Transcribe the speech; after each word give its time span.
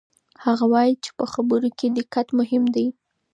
هغه 0.43 0.65
وایي 0.73 0.93
چې 1.03 1.09
په 1.17 1.25
خبرونو 1.33 1.69
کې 1.77 1.87
دقت 1.97 2.27
مهم 2.39 2.63
دی. 2.75 2.87